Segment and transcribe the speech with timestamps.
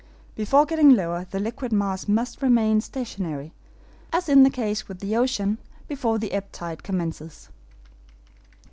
[0.33, 3.53] Before getting lower the liquid mass must remain stationary,
[4.11, 7.49] as in the case with the ocean before the ebb tide commences.